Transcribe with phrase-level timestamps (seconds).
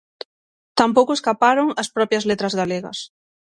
[0.79, 2.97] Tampouco escaparon as propias Letras Galegas.